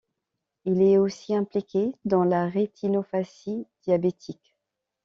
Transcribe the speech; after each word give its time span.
Il 0.65 0.81
est 0.81 0.97
aussi 0.97 1.35
impliqué 1.35 1.91
dans 2.05 2.23
la 2.23 2.47
rétinopathie 2.49 3.67
diabétique. 3.83 4.55